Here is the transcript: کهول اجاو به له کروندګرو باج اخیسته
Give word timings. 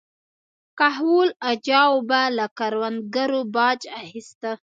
کهول 0.79 1.29
اجاو 1.51 1.95
به 2.09 2.21
له 2.37 2.45
کروندګرو 2.57 3.41
باج 3.55 3.79
اخیسته 4.01 4.51